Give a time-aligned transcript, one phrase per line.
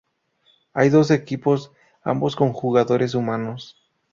[0.73, 3.77] Hay dos equipos, ambos con jugadores humanos.